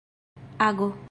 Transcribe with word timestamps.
ago 0.59 0.93